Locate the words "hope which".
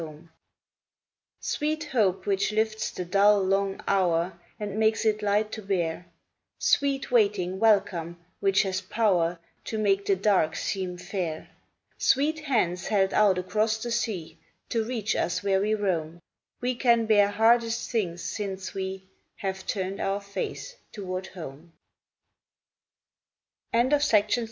1.83-2.51